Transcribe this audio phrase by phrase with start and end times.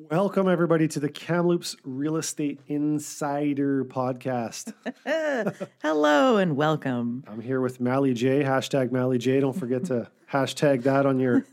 [0.00, 4.72] Welcome, everybody, to the Kamloops Real Estate Insider podcast.
[5.82, 7.24] Hello and welcome.
[7.26, 9.40] I'm here with Mally J, hashtag Mally J.
[9.40, 11.44] Don't forget to hashtag that on your,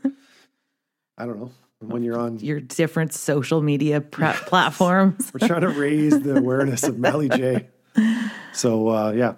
[1.18, 2.38] I don't know, when you're on.
[2.38, 5.32] Your different social media pra- platforms.
[5.34, 7.66] We're trying to raise the awareness of Mally J.
[8.52, 9.34] So, uh, yeah.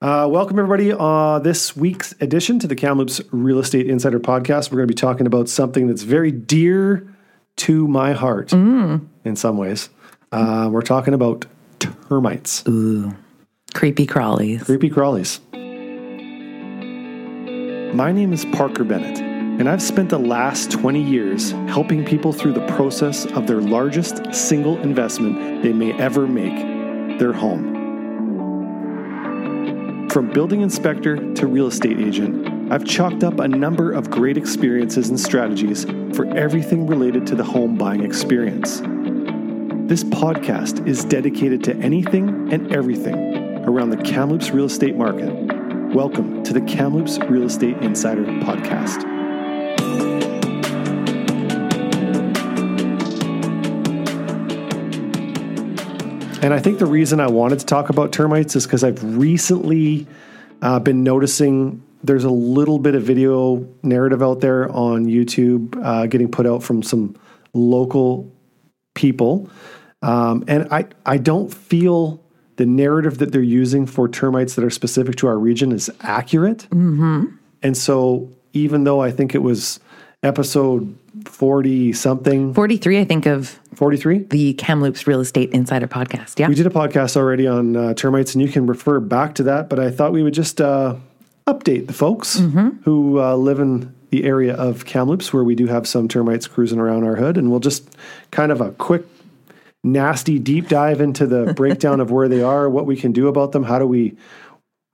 [0.00, 0.92] Uh, welcome, everybody.
[0.96, 4.70] Uh, this week's edition to the Kamloops Real Estate Insider podcast.
[4.70, 7.11] We're going to be talking about something that's very dear
[7.56, 9.88] to my heart in some ways.
[10.30, 11.46] Uh, we're talking about
[11.78, 13.14] termites, Ooh,
[13.74, 14.64] creepy crawlies.
[14.64, 15.40] creepy crawlies.
[17.94, 22.54] My name is Parker Bennett, and I've spent the last 20 years helping people through
[22.54, 27.68] the process of their largest single investment they may ever make their home.
[30.08, 35.08] From building inspector to real estate agent, I've chalked up a number of great experiences
[35.08, 38.80] and strategies for everything related to the home buying experience.
[39.88, 45.30] This podcast is dedicated to anything and everything around the Kamloops real estate market.
[45.94, 49.02] Welcome to the Kamloops Real Estate Insider Podcast.
[56.42, 60.06] And I think the reason I wanted to talk about termites is because I've recently
[60.62, 66.06] uh, been noticing there's a little bit of video narrative out there on YouTube uh,
[66.06, 67.16] getting put out from some
[67.52, 68.30] local
[68.94, 69.48] people.
[70.02, 72.20] Um, and I, I don't feel
[72.56, 76.66] the narrative that they're using for termites that are specific to our region is accurate.
[76.70, 77.26] Mm-hmm.
[77.62, 79.80] And so, even though I think it was
[80.22, 86.38] episode 40 something, 43, I think, of 43, the Kamloops Real Estate Insider podcast.
[86.38, 86.48] Yeah.
[86.48, 89.68] we did a podcast already on uh, termites, and you can refer back to that.
[89.68, 90.96] But I thought we would just uh,
[91.46, 92.38] update the folks
[92.84, 96.78] who uh, live in the area of Kamloops, where we do have some termites cruising
[96.78, 97.96] around our hood, and we'll just
[98.30, 99.04] kind of a quick,
[99.82, 103.52] nasty deep dive into the breakdown of where they are, what we can do about
[103.52, 104.14] them, how do we,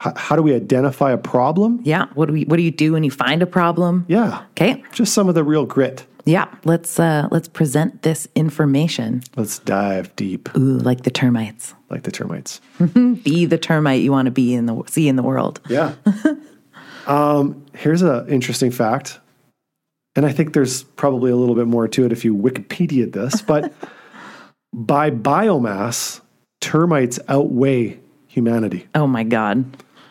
[0.01, 1.81] how do we identify a problem?
[1.83, 2.07] Yeah.
[2.15, 4.05] What do we what do you do when you find a problem?
[4.09, 4.83] Yeah, Okay.
[4.93, 6.07] just some of the real grit.
[6.29, 6.55] Yeah.
[6.65, 9.23] Let's uh let's present this information.
[9.35, 11.75] Let's dive deep, Ooh, like the termites.
[11.89, 12.61] like the termites.
[12.79, 15.59] Be the termite you want to be in the see in the world.
[15.71, 15.95] Yeah.
[17.07, 19.21] um, here's an interesting fact.
[20.17, 23.41] And I think there's probably a little bit more to it if you Wikipedia this,
[23.53, 23.73] but
[24.75, 26.21] by biomass,
[26.61, 28.87] termites outweigh humanity.
[28.95, 29.65] Oh my God.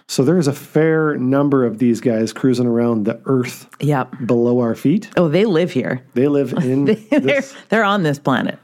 [0.09, 4.25] So there's a fair number of these guys cruising around the earth Yep.
[4.25, 5.09] below our feet.
[5.17, 6.01] Oh, they live here.
[6.13, 7.55] They live in They're this.
[7.69, 8.57] they're on this planet.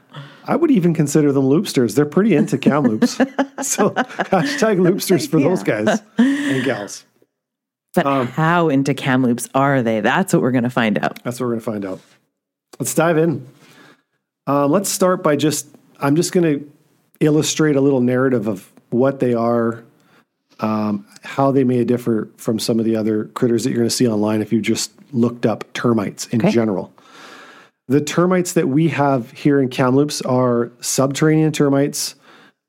[0.46, 1.94] I would even consider them loopsters.
[1.94, 3.12] They're pretty into Kamloops.
[3.62, 7.04] so hashtag loopsters for those guys and gals.
[7.94, 10.00] But Um, how into Kamloops are they?
[10.00, 11.22] That's what we're going to find out.
[11.24, 12.00] That's what we're going to find out.
[12.78, 13.46] Let's dive in.
[14.46, 15.68] Um, let's start by just,
[16.00, 16.72] I'm just going to
[17.20, 19.84] illustrate a little narrative of what they are,
[20.60, 23.94] um, how they may differ from some of the other critters that you're going to
[23.94, 26.50] see online if you just looked up termites in Okay.
[26.50, 26.92] general.
[27.88, 32.14] The termites that we have here in Kamloops are subterranean termites.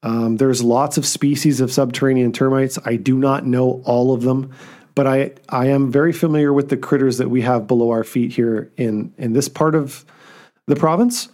[0.04, 2.78] Um, there's lots of species of subterranean termites.
[2.86, 4.52] I do not know all of them,
[4.94, 8.34] but I, I am very familiar with the critters that we have below our feet
[8.34, 10.06] here in, in this part of
[10.68, 11.30] the province.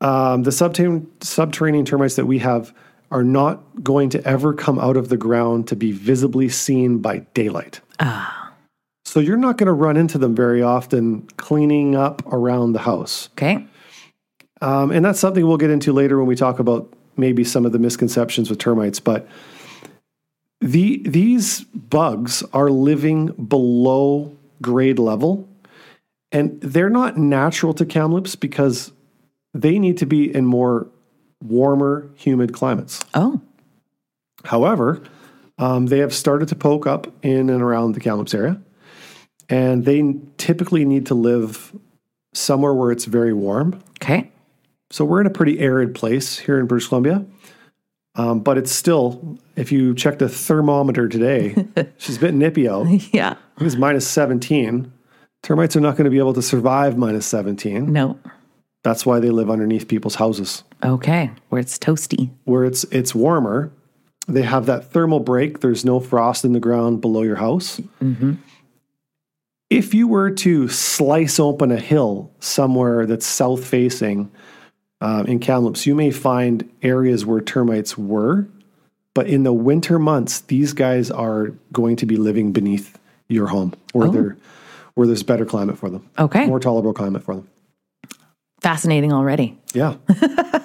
[0.00, 2.74] Um, the subterranean, subterranean termites that we have
[3.10, 7.18] are not going to ever come out of the ground to be visibly seen by
[7.34, 7.80] daylight.
[7.98, 8.52] Ah.
[9.04, 13.28] So you're not going to run into them very often cleaning up around the house.
[13.32, 13.66] Okay.
[14.60, 17.72] Um, and that's something we'll get into later when we talk about maybe some of
[17.72, 19.00] the misconceptions with termites.
[19.00, 19.26] But
[20.60, 25.48] the these bugs are living below grade level,
[26.30, 28.92] and they're not natural to Kamloops because
[29.54, 30.86] they need to be in more
[31.42, 33.00] warmer, humid climates.
[33.14, 33.40] Oh,
[34.44, 35.02] However,
[35.58, 38.60] um, they have started to poke up in and around the Kamloops area,
[39.50, 41.76] and they typically need to live
[42.32, 43.82] somewhere where it's very warm.
[44.02, 44.30] okay.
[44.92, 47.24] So we're in a pretty arid place here in British Columbia.
[48.16, 51.54] Um, but it's still, if you check the thermometer today,
[51.96, 52.86] she's a bit nippy out.
[53.14, 53.36] Yeah.
[53.58, 54.90] It was minus 17.
[55.44, 57.92] Termites are not going to be able to survive minus 17.
[57.92, 58.18] No.
[58.82, 61.30] That's why they live underneath people's houses Okay.
[61.50, 62.30] Where it's toasty.
[62.44, 63.70] where it's it's warmer.
[64.28, 65.60] They have that thermal break.
[65.60, 67.80] There's no frost in the ground below your house.
[69.68, 74.30] If you were to slice open a hill somewhere that's south facing
[75.00, 78.48] uh, in Kamloops, you may find areas where termites were,
[79.14, 82.98] but in the winter months, these guys are going to be living beneath
[83.28, 84.36] your home, where they're
[84.94, 86.46] where there's better climate for them, Okay.
[86.46, 87.48] more tolerable climate for them.
[88.60, 89.58] Fascinating already.
[89.72, 89.96] Yeah.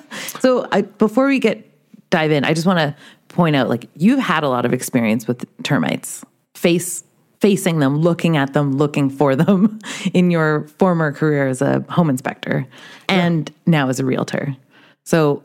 [0.46, 1.72] So I, before we get
[2.12, 2.96] dive in, I just want to
[3.30, 7.04] point out like you've had a lot of experience with termites, face
[7.42, 9.80] facing them, looking at them, looking for them
[10.14, 12.68] in your former career as a home inspector
[13.10, 14.56] and now as a realtor.
[15.04, 15.44] So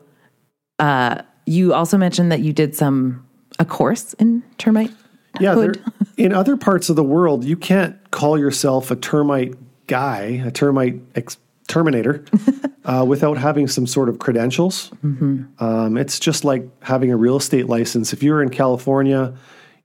[0.78, 3.26] uh, you also mentioned that you did some
[3.58, 4.92] a course in termite.
[5.40, 5.74] Yeah, there,
[6.18, 9.54] in other parts of the world, you can't call yourself a termite
[9.86, 11.38] guy, a termite ex-
[11.70, 12.24] terminator,
[12.84, 14.90] uh, without having some sort of credentials.
[15.02, 18.12] Um, it's just like having a real estate license.
[18.12, 19.32] If you were in California,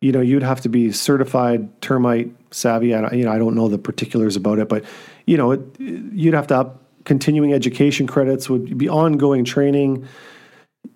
[0.01, 2.93] you know you'd have to be certified termite savvy.
[2.93, 4.83] I, don't- you know, I don't know the particulars about it, but
[5.25, 8.49] you know, it, you'd have to up continuing education credits.
[8.49, 10.05] Would be ongoing training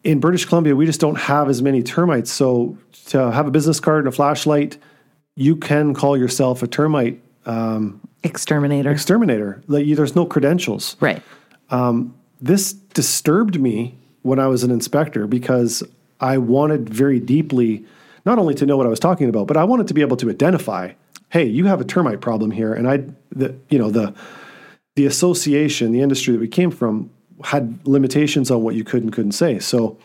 [0.03, 2.31] in British Columbia, we just don't have as many termites.
[2.31, 2.77] So
[3.07, 4.77] to have a business card and a flashlight,
[5.35, 7.21] you can call yourself a termite
[8.23, 8.91] Exterminator.
[8.91, 9.61] exterminator.
[9.67, 10.95] Like, you- there's no credentials.
[10.99, 11.21] right.
[11.71, 15.83] Um, this disturbed me when I was an inspector because
[16.19, 17.85] I wanted very deeply
[18.25, 20.17] not only to know what I was talking about, but I wanted to be able
[20.17, 20.91] to identify,
[21.29, 24.13] hey, you have a termite problem here, and I, the you know the
[24.95, 27.09] the association, the industry that we came from
[27.45, 29.59] had limitations on what you could and couldn't say.
[29.59, 29.97] So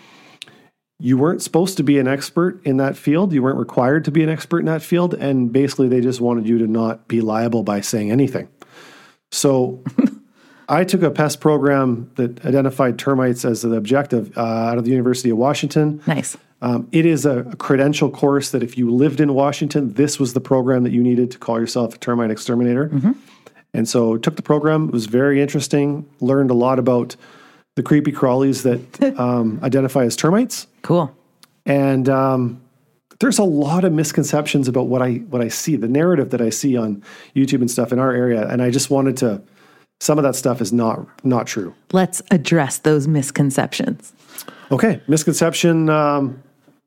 [1.04, 3.34] you weren't supposed to be an expert in that field.
[3.34, 5.12] You weren't required to be an expert in that field.
[5.12, 8.48] And basically, they just wanted you to not be liable by saying anything.
[9.30, 9.84] So
[10.68, 14.92] I took a pest program that identified termites as the objective uh, out of the
[14.92, 16.00] University of Washington.
[16.06, 16.38] Nice.
[16.62, 20.32] Um, it is a, a credential course that if you lived in Washington, this was
[20.32, 22.88] the program that you needed to call yourself a termite exterminator.
[23.74, 24.88] And so took the program.
[24.88, 26.08] It was very interesting.
[26.20, 27.14] Learned a lot about
[27.76, 30.66] the creepy crawlies that um, identify as termites.
[30.82, 31.14] Cool.
[31.66, 32.60] And um,
[33.20, 36.50] there's a lot of misconceptions about what I what I see, the narrative that I
[36.50, 37.02] see on
[37.34, 38.46] YouTube and stuff in our area.
[38.48, 39.42] And I just wanted to.
[40.00, 41.74] Some of that stuff is not not true.
[41.92, 44.12] Let's address those misconceptions.
[44.70, 45.88] Okay, misconception.
[45.88, 46.42] Um,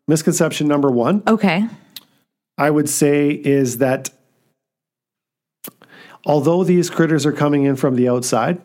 [0.08, 1.24] misconception number one.
[1.26, 1.68] Okay.
[2.58, 4.10] I would say is that
[6.26, 8.62] although these critters are coming in from the outside,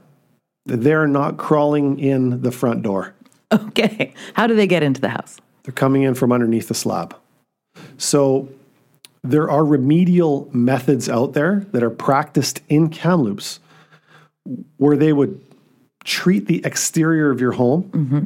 [0.66, 3.14] they're not crawling in the front door.
[3.52, 4.14] Okay.
[4.34, 5.38] How do they get into the house?
[5.64, 7.14] They're coming in from underneath the slab.
[7.98, 8.48] So
[9.22, 13.60] there are remedial methods out there that are practiced in Kamloops
[14.78, 15.40] where they would
[16.04, 18.20] treat the exterior of your home mm-hmm.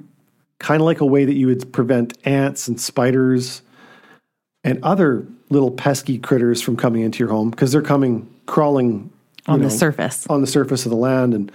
[0.58, 3.60] kind of like a way that you would prevent ants and spiders
[4.64, 9.10] and other little pesky critters from coming into your home because they're coming crawling
[9.48, 10.26] On the surface.
[10.28, 11.52] on the surface of the land and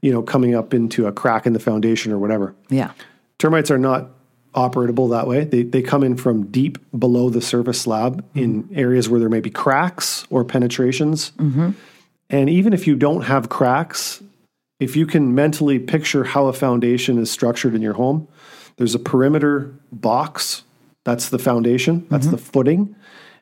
[0.00, 2.54] you know coming up into a crack in the foundation or whatever.
[2.68, 2.92] Yeah.
[3.38, 4.08] Termites are not
[4.54, 5.44] operatable that way.
[5.44, 8.78] They, they come in from deep below the surface slab in mm-hmm.
[8.78, 11.32] areas where there may be cracks or penetrations.
[11.32, 11.72] Mm-hmm.
[12.30, 14.22] And even if you don't have cracks,
[14.80, 18.28] if you can mentally picture how a foundation is structured in your home,
[18.76, 20.62] there's a perimeter box.
[21.04, 22.36] That's the foundation, that's mm-hmm.
[22.36, 22.96] the footing.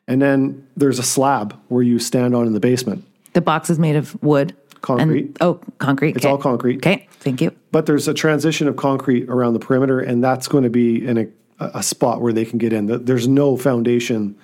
[0.07, 3.05] And then there's a slab where you stand on in the basement.
[3.33, 4.55] The box is made of wood.
[4.81, 5.25] Concrete.
[5.25, 6.15] And, oh, concrete.
[6.15, 6.77] It's all concrete.
[6.77, 7.07] Okay.
[7.19, 7.51] Thank you.
[7.71, 11.17] But there's a transition of concrete around the perimeter, and that's going to be in
[11.17, 11.27] a,
[11.59, 12.87] a spot where they can get in.
[13.05, 14.35] There's no foundation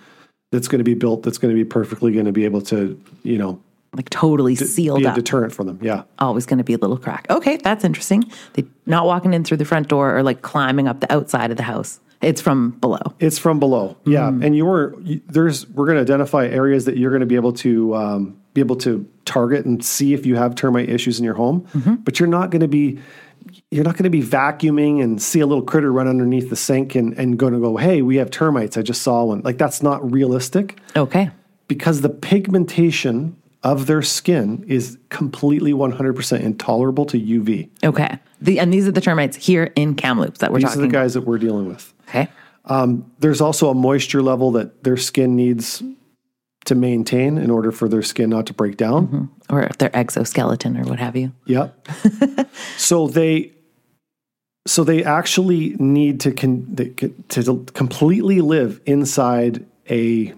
[0.51, 2.99] that's going to be built that's going to be perfectly going to be able to,
[3.23, 3.61] you know,
[3.95, 5.15] Like totally sealed be a up.
[5.15, 5.77] deterrent for them.
[5.81, 6.03] Yeah.
[6.19, 7.27] Always going to be a little crack.
[7.29, 7.57] Okay.
[7.57, 8.23] That's interesting.
[8.53, 11.57] They not walking in through the front door or like climbing up the outside of
[11.57, 11.99] the house.
[12.21, 12.99] It's from below.
[13.19, 13.95] It's from below.
[14.05, 14.27] Yeah.
[14.27, 17.35] And you were, you, there's, we're going to identify areas that you're going to be
[17.35, 21.23] able to, um, be able to target and see if you have termite issues in
[21.23, 21.65] your home,
[22.03, 22.99] but you're not going to be,
[23.71, 26.95] you're not going to be vacuuming and see a little critter run underneath the sink
[26.95, 28.75] and, and going to go, Hey, we have termites.
[28.75, 29.41] I just saw one.
[29.41, 31.29] Like that's not realistic Okay.
[31.67, 37.69] because the pigmentation of their skin is completely 100% intolerable to UV.
[37.83, 38.17] Okay.
[38.41, 41.13] The, and these are the termites here in Kamloops that we're These are the guys
[41.13, 41.93] that we're dealing with.
[42.09, 42.27] Okay.
[42.65, 45.81] Um, there's also a moisture level that their skin needs
[46.65, 49.07] to maintain in order for their skin not to break down.
[49.07, 49.55] Mm-hmm.
[49.55, 51.31] Or their exoskeleton or what have you.
[51.45, 51.87] Yep.
[52.77, 53.53] so they
[54.67, 56.75] so they actually need to con,
[57.29, 60.33] to completely live inside a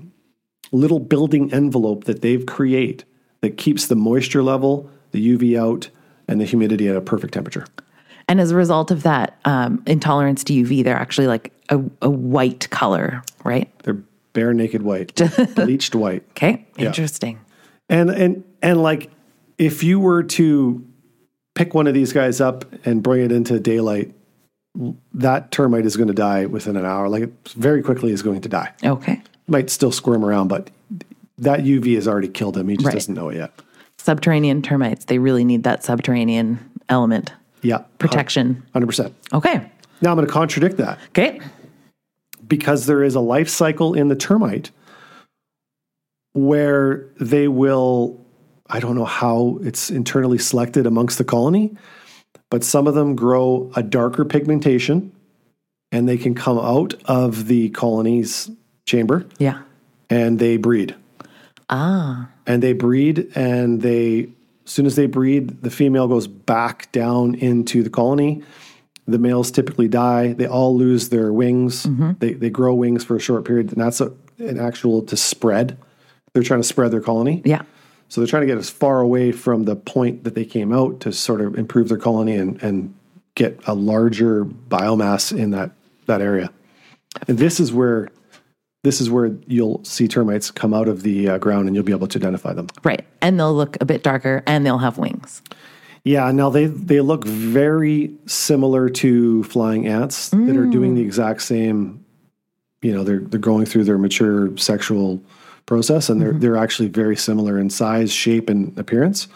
[0.72, 3.04] little building envelope that they've create
[3.42, 5.90] that keeps the moisture level, the UV out,
[6.28, 7.66] and the humidity at a perfect temperature.
[8.32, 12.10] And as a result of that um, intolerance to UV, they're actually like a, a
[12.10, 13.70] white color, right?
[13.84, 15.14] They're bare naked white,
[15.56, 16.24] bleached white.
[16.30, 16.66] Okay.
[16.78, 17.42] Interesting.
[17.90, 19.12] And and and like
[19.58, 20.82] if you were to
[21.56, 24.14] pick one of these guys up and bring it into daylight,
[25.14, 27.10] that termite is going to die within an hour.
[27.10, 28.72] Like it very quickly is going to die.
[28.82, 29.22] Okay.
[29.48, 30.70] Might still squirm around, but
[31.38, 32.70] that UV has already killed him.
[32.70, 32.94] He just Right.
[32.94, 33.52] doesn't know it yet.
[33.98, 37.34] Subterranean termites, they really need that subterranean element.
[37.62, 37.80] Yeah.
[38.00, 38.64] protection.
[38.76, 39.14] 100%.
[39.34, 39.70] Okay.
[40.02, 41.40] Now I'm going to contradict that Okay.
[42.48, 44.72] because there is a life cycle in the termite
[46.34, 48.20] where they will,
[48.70, 51.76] I don't know how it's internally selected amongst the colony,
[52.50, 55.12] but some of them grow a darker pigmentation
[55.92, 58.50] and they can come out of the colony's
[58.86, 59.62] chamber Yeah.
[60.10, 60.96] and they breed.
[61.74, 62.28] Ah.
[62.46, 64.28] and they breed and they
[64.72, 68.42] as soon as they breed the female goes back down into the colony.
[69.06, 70.32] The males typically die.
[70.32, 71.86] They all lose their wings.
[71.86, 72.12] Mm-hmm.
[72.20, 75.78] They, they grow wings for a short period and that's a, an actual to spread.
[76.32, 77.42] They're trying to spread their colony.
[77.44, 77.64] Yeah.
[78.08, 81.02] so they're trying to get as far away from the point that they came out
[81.02, 82.96] to sort of improve their colony and, and
[83.36, 85.72] get a larger biomass in that
[86.06, 86.50] that area.
[87.28, 88.08] And this is where
[88.84, 91.92] this is where you'll see termites come out of the uh, ground and you'll be
[91.92, 92.68] able to identify them.
[92.84, 93.06] Right.
[93.22, 95.42] And they'll look a bit darker and they'll have wings.
[96.04, 101.44] Yeah, now they they look very similar to flying ants that are doing the exact
[101.44, 102.04] same.
[102.82, 105.22] You know, they're they're going through their mature sexual
[105.68, 109.28] process, and they're they're actually very similar in size, shape, and appearance.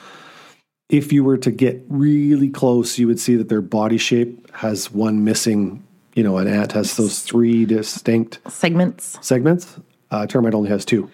[0.89, 4.91] If you were to get really close, you would see that their body shape has
[4.91, 5.85] one missing.
[6.15, 9.17] You know, an ant has those three distinct Segments.
[9.22, 9.79] segments.
[10.12, 11.10] Uh, termite only has two.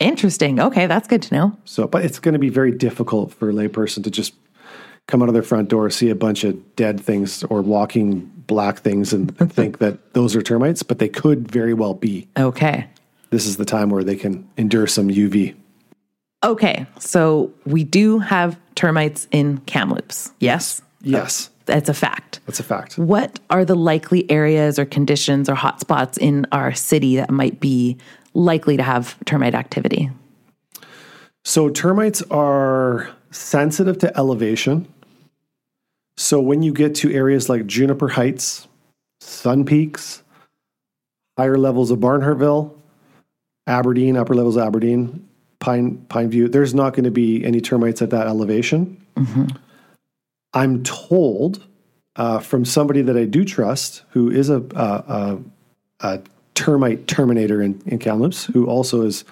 [0.00, 0.58] Interesting.
[0.60, 0.86] Okay.
[0.86, 1.56] That's good to know.
[1.64, 4.34] So, but it's going to be very difficult for a layperson to just
[5.06, 8.78] come out of their front door, see a bunch of dead things or walking black
[8.78, 10.82] things, and think that those are termites.
[10.82, 12.28] But they could very well be.
[12.36, 12.88] Okay.
[13.30, 15.54] This is the time where they can endure some UV.
[16.42, 16.86] Okay.
[16.98, 20.32] So we do have termites in Kamloops.
[20.40, 20.80] Yes.
[21.02, 22.40] Yes, That's a fact.
[22.46, 22.98] that's a fact.
[22.98, 27.96] What are the likely areas or conditions or hotspots in our city that might be
[28.34, 30.10] likely to have termite activity?
[31.44, 34.88] So termites are sensitive to elevation.
[36.16, 38.68] So when you get to areas like Juniper Heights,
[39.20, 40.22] Sun Peaks,
[41.38, 42.74] higher levels of Barnhartvale,
[43.66, 45.26] Aberdeen, upper levels of Aberdeen,
[45.60, 49.02] Pine Pine View, there's not going to be any termites at that elevation.
[49.16, 49.46] Mm-hmm.
[50.52, 51.64] I'm told
[52.16, 55.38] uh, from somebody that I do trust, who is a, a, a,
[56.00, 56.20] a
[56.54, 59.24] termite terminator in, in Kamloops, who also is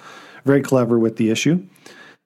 [0.45, 1.63] very clever with the issue,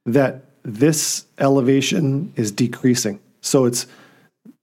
[0.05, 3.19] that this elevation is decreasing.
[3.41, 3.87] So it's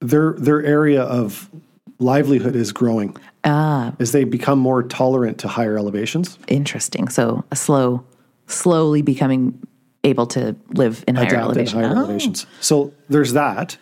[0.00, 1.50] their their area of
[1.98, 6.38] livelihood is growing Ah, as they become more tolerant to higher elevations.
[6.48, 7.08] interesting.
[7.08, 8.04] So a slow,
[8.46, 9.58] slowly becoming
[10.04, 11.80] able to live in higher adapt elevation.
[11.80, 12.46] higher Oh, elevations.
[12.60, 13.76] So there's that.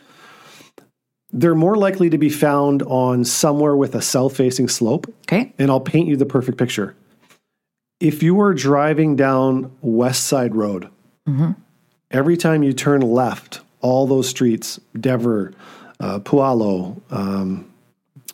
[1.31, 5.07] They're more likely to be found on somewhere with a south facing slope.
[5.27, 5.53] Okay.
[5.59, 6.95] And I'll paint you the perfect picture.
[8.01, 10.89] If you were driving down Westsyde Road,
[12.11, 15.53] every time you turn left, all those streets, Dever,
[16.01, 17.71] uh, Pualo, um,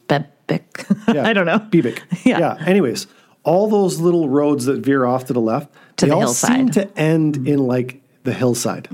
[0.07, 0.87] Bebic.
[1.15, 1.59] yeah, I don't know.
[1.59, 2.01] Bebic.
[2.25, 2.57] Yeah.
[2.67, 3.07] Anyways,
[3.43, 6.51] all those little roads that veer off to the left, To they the all hillside.
[6.51, 6.73] Mm-hmm.
[6.73, 8.89] seem to end in like the hillside.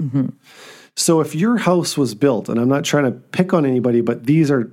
[0.96, 4.24] So if your house was built, and I'm not trying to pick on anybody, but
[4.26, 4.72] these are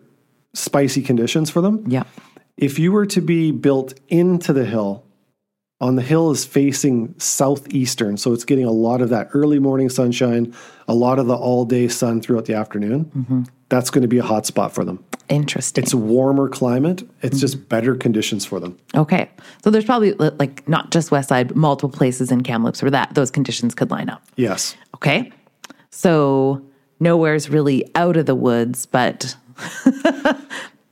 [0.54, 1.84] spicy conditions for them.
[1.88, 2.04] Yeah.
[2.58, 5.04] If you were to be built into the hill,
[5.80, 9.90] on the hill is facing southeastern, so it's getting a lot of that early morning
[9.90, 10.54] sunshine,
[10.88, 13.06] a lot of the all day sun throughout the afternoon.
[13.16, 13.44] Mm-hmm.
[13.70, 15.04] That's going to be a hot spot for them.
[15.30, 15.84] Interesting.
[15.84, 17.04] It's a warmer climate.
[17.22, 17.42] It's Mm-hmm.
[17.42, 18.78] just better conditions for them.
[18.96, 19.30] okay.
[19.64, 23.30] So there's probably like not just Westsyde, but multiple places in Kamloops where that those
[23.30, 24.24] conditions could line up.
[24.36, 24.76] Yes.
[24.96, 25.32] Okay.
[25.92, 26.62] So
[27.00, 29.36] nowhere's really out of the woods, but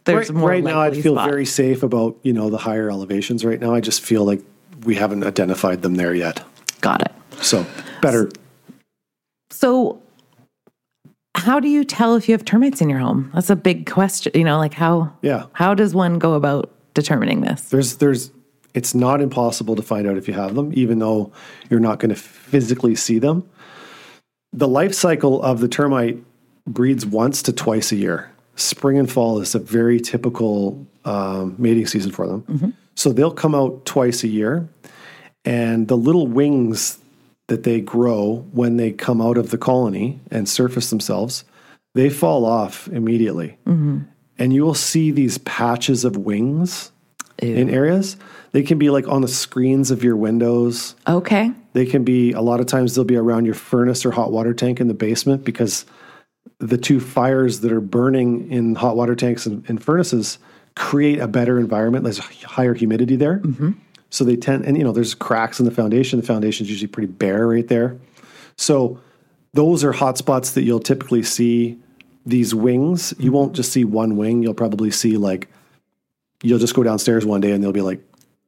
[0.06, 1.30] there's right, more right now, I'd feel spots.
[1.30, 3.44] very safe about you know the higher elevations.
[3.46, 4.42] Right now, I just feel like
[4.84, 6.44] we haven't identified them there yet.
[6.82, 7.12] got it.
[7.44, 7.66] So
[8.02, 8.30] better.
[9.52, 10.02] So
[11.36, 13.32] how do you tell if you have termites in your home?
[13.34, 14.32] That's a big question.
[14.36, 15.46] You know, like how Yeah.
[15.54, 17.62] how does one go about determining this?
[17.70, 18.32] There's there's
[18.74, 21.32] it's not impossible to find out if you have them, even though
[21.70, 23.48] you're not going to physically see them.
[24.56, 26.18] The life cycle of the termite
[26.66, 28.32] breeds once to twice a year.
[28.56, 32.44] Spring and fall is a very typical um, mating season for them.
[32.96, 34.68] So they'll come out twice a year,
[35.44, 36.98] and the little wings
[37.48, 41.44] that they grow when they come out of the colony and surface themselves,
[41.94, 43.58] they fall off immediately.
[44.40, 46.92] And you will see these patches of wings
[47.40, 48.16] in areas.
[48.56, 50.96] They can be like on the screens of your windows.
[51.10, 51.52] Okay.
[51.74, 54.54] They can be a lot of times they'll be around your furnace or hot water
[54.54, 55.86] tank in the basement because
[56.60, 60.40] the two fires that are burning in hot water tanks and, and furnaces
[60.74, 62.06] create a better environment.
[62.06, 63.40] There's higher humidity there.
[63.40, 63.72] Mm-hmm.
[64.10, 66.22] So they tend, and you know, there's cracks in the foundation.
[66.22, 67.98] The foundation is usually pretty bare right there.
[68.58, 69.02] So
[69.54, 71.78] those are hot spots that you'll typically see
[72.26, 73.14] these wings.
[73.18, 73.36] You mm-hmm.
[73.36, 74.44] won't just see one wing.
[74.44, 75.50] You'll probably see like
[76.42, 78.00] you'll just go downstairs one day and there'll be like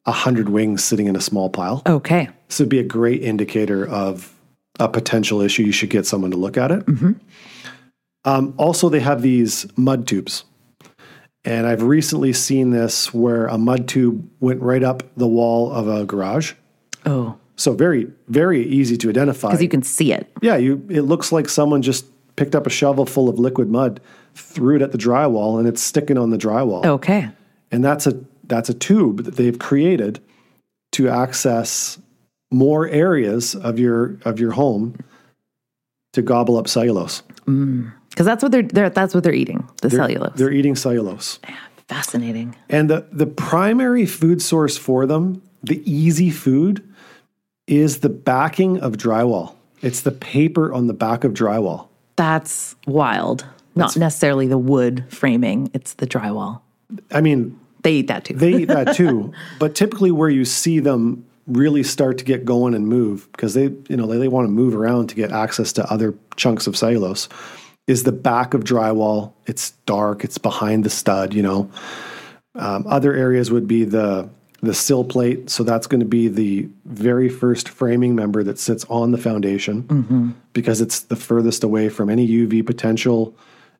[0.08, 1.84] a hundred wings sitting in a small pile.
[1.86, 2.30] Okay.
[2.48, 4.34] This would be a great indicator of
[4.80, 5.64] a potential issue.
[5.64, 6.84] You should get someone to look at it.
[8.26, 10.44] Um, also, they have these mud tubes.
[11.46, 15.88] And I've recently seen this where a mud tube went right up the wall of
[15.88, 16.54] a garage.
[17.06, 19.50] Oh, So very, very easy to identify.
[19.50, 20.30] because you can see it.
[20.42, 24.02] yeah, you it looks like someone just picked up a shovel full of liquid mud,
[24.36, 26.86] threw it at the drywall, and it's sticking on the drywall.
[26.86, 27.30] Okay.
[27.72, 30.20] And that's a that's a tube that they've created
[30.94, 32.00] to access
[32.52, 34.98] more areas of your of your home
[36.14, 37.24] to gobble up cellulose.
[37.46, 37.94] Mm.
[38.10, 39.70] Because that's what they're, they're that's what they're eating.
[39.82, 40.34] The cellulose.
[40.36, 41.40] They're eating cellulose.
[41.88, 42.56] Fascinating.
[42.70, 46.84] And the, the primary food source for them, the easy food,
[47.66, 49.56] is the backing of drywall.
[49.82, 51.88] It's the paper on the back of drywall.
[52.16, 53.46] That's wild.
[53.76, 56.62] Not necessarily the wood framing, it's the drywall.
[57.12, 58.34] I mean, They eat that too.
[58.34, 62.74] they eat that too, but typically where you see them really start to get going
[62.74, 65.72] and move because they, you know, they, they want to move around to get access
[65.72, 67.30] to other chunks of cellulose
[67.88, 69.32] is the back of drywall.
[69.46, 70.26] It's dark.
[70.26, 71.72] It's behind the stud, you know.
[72.56, 74.30] Um, other areas would be the
[74.62, 75.50] the sill plate.
[75.50, 80.36] So that's going to be the very first framing member that sits on the foundation
[80.54, 83.36] because it's the furthest away from any UV potential.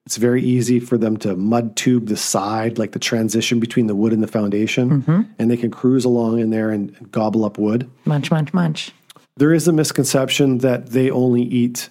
[0.08, 3.94] It's very easy for them to mud tube the side, like the transition between the
[3.94, 5.04] wood and the foundation,
[5.38, 7.90] and they can cruise along in there and, and gobble up wood.
[8.06, 8.94] munch, munch, munch.
[9.36, 11.90] There is a misconception that they only eat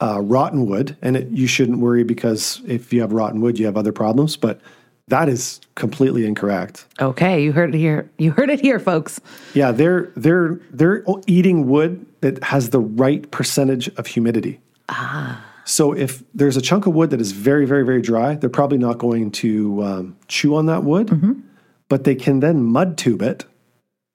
[0.00, 3.66] uh, rotten wood, and it, you shouldn't worry because if you have rotten wood, you
[3.66, 4.38] have other problems.
[4.38, 4.62] But
[5.08, 6.86] that is completely incorrect.
[7.02, 8.10] Okay, you heard it here.
[8.16, 9.20] You heard it here, folks.
[9.52, 14.58] Yeah, they're they're they're eating wood that has the right percentage of humidity.
[14.88, 15.44] Ah.
[15.68, 18.78] So if there's a chunk of wood that is very very very dry, they're probably
[18.78, 21.42] not going to um, chew on that wood,
[21.88, 23.44] but they can then mud tube it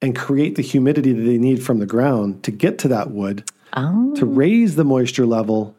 [0.02, 3.44] and create the humidity that they need from the ground to get to that wood
[3.76, 5.76] Oh, to raise the moisture level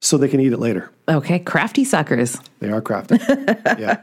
[0.00, 0.90] so they can eat it later.
[1.08, 1.38] okay.
[1.38, 2.36] Crafty suckers.
[2.58, 3.18] They are crafty.
[3.78, 4.00] yeah.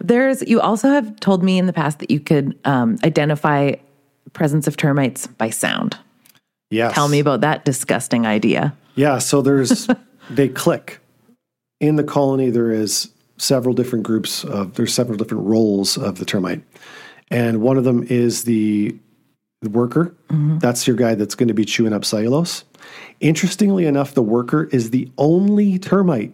[0.00, 3.74] There's, you also have told me in the past that you could um, identify
[4.32, 5.96] presence of termites by sound.
[6.72, 6.94] Yes.
[6.94, 8.74] Tell me about that disgusting idea.
[8.94, 9.88] Yeah, so there's
[10.30, 11.00] they click.
[11.80, 16.24] In the colony there is several different groups of there's several different roles of the
[16.24, 16.62] termite.
[17.30, 18.96] And one of them is the,
[19.60, 20.14] the worker.
[20.28, 20.58] Mm-hmm.
[20.58, 22.64] That's your guy that's going to be chewing up cellulose.
[23.20, 26.32] Interestingly enough, the worker is the only termite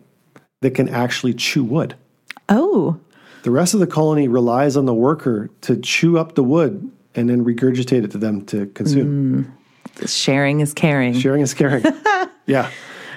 [0.61, 1.95] that can actually chew wood.
[2.49, 2.99] Oh,
[3.43, 7.29] The rest of the colony relies on the worker to chew up the wood and
[7.29, 9.45] then regurgitate it to them to consume.
[9.45, 9.58] Mm.
[10.07, 11.15] Sharing is caring.
[11.15, 11.85] Sharing is caring.
[12.47, 12.71] yeah.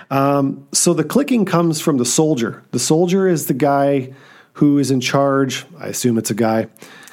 [0.09, 2.63] Um, so the clicking comes from the soldier.
[2.71, 4.13] The soldier is the guy
[4.53, 5.65] who is in charge.
[5.79, 6.67] I assume it's a guy.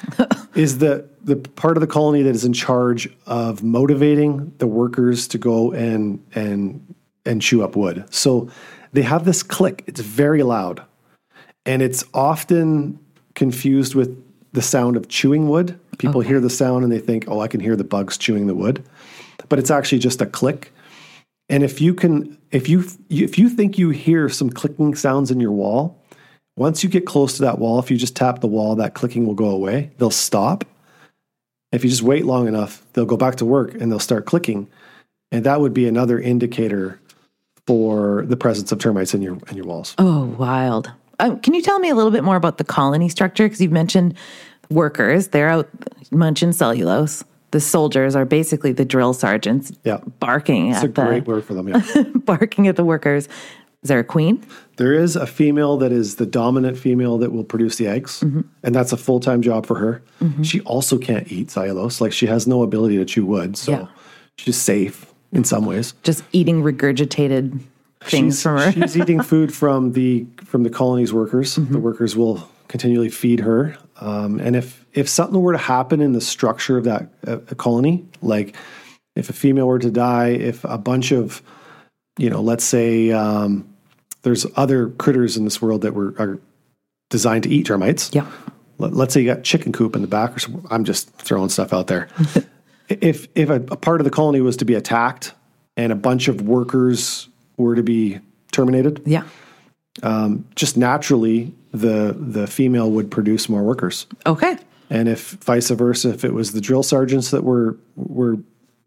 [0.55, 5.27] is the the part of the colony that is in charge of motivating the workers
[5.29, 6.95] to go and and
[7.25, 8.05] and chew up wood.
[8.09, 8.49] So
[8.91, 9.83] they have this click.
[9.87, 10.83] It's very loud,
[11.65, 12.99] and it's often
[13.35, 14.21] confused with
[14.53, 15.79] the sound of chewing wood.
[15.97, 18.55] People hear the sound and they think, "Oh, I can hear the bugs chewing the
[18.55, 18.83] wood,"
[19.47, 20.73] but it's actually just a click.
[21.47, 25.39] And if you can, if you if you think you hear some clicking sounds in
[25.39, 26.03] your wall,
[26.57, 29.25] once you get close to that wall, if you just tap the wall, that clicking
[29.25, 29.91] will go away.
[29.97, 30.65] They'll stop.
[31.71, 34.67] If you just wait long enough, they'll go back to work and they'll start clicking,
[35.31, 36.99] and that would be another indicator
[37.65, 39.95] for the presence of termites in your in your walls.
[39.97, 40.91] Oh, wild.
[41.19, 43.45] Um, can you tell me a little bit more about the colony structure?
[43.45, 44.15] Because you've mentioned
[44.69, 45.69] workers, they're out
[46.11, 47.23] munching cellulose.
[47.51, 51.43] The soldiers are basically the drill sergeants Yeah, barking it's a at the great word
[51.43, 51.67] for them.
[51.67, 51.81] Yeah.
[52.15, 53.27] barking at the workers.
[53.81, 54.43] Is there a queen?
[54.75, 58.75] There is a female that is the dominant female that will produce the eggs, and
[58.75, 60.01] that's a full time job for her.
[60.43, 63.87] She also can't eat cellulose; like she has no ability to chew wood, so Yeah.
[64.37, 65.93] she's safe in some ways.
[66.03, 67.61] Just eating regurgitated
[68.01, 68.71] things she's, from her.
[68.73, 71.55] she's eating food from the from the colony's workers.
[71.55, 71.71] Mm-hmm.
[71.73, 76.13] The workers will continually feed her, um, and if if something were to happen in
[76.13, 78.55] the structure of that uh, colony, like
[79.15, 81.41] if a female were to die, if a bunch of
[82.17, 83.73] you know, let's say um,
[84.23, 86.39] there's other critters in this world that were are
[87.09, 88.11] designed to eat termites.
[88.13, 88.29] yeah.
[88.77, 91.49] Let, let's say you got chicken coop in the back, or some, I'm just throwing
[91.49, 92.07] stuff out there.
[92.89, 95.33] if if a, a part of the colony was to be attacked
[95.75, 98.19] and a bunch of workers were to be
[98.51, 99.23] terminated, Yeah.
[100.55, 104.07] Just naturally the the female would produce more workers.
[104.25, 104.57] Okay.
[104.89, 108.37] And if vice versa, if it was the drill sergeants that were were